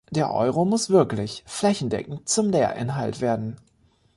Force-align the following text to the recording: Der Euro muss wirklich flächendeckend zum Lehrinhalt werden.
Der 0.09 0.33
Euro 0.33 0.65
muss 0.65 0.89
wirklich 0.89 1.43
flächendeckend 1.45 2.27
zum 2.27 2.49
Lehrinhalt 2.49 3.21
werden. 3.21 3.57